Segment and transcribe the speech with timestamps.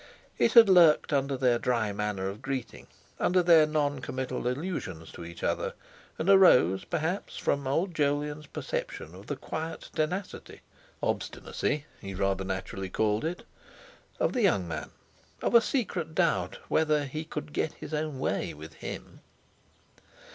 [0.39, 2.87] It had lurked under their dry manner of greeting,
[3.19, 5.75] under their non committal allusions to each other,
[6.17, 10.61] and arose perhaps from old Jolyon's perception of the quiet tenacity
[11.03, 13.43] ("obstinacy," he rather naturally called it)
[14.19, 14.89] of the young man,
[15.39, 19.19] of a secret doubt whether he could get his own way with him.